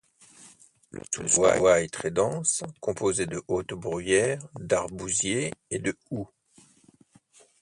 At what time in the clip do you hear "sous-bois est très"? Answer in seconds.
1.13-2.09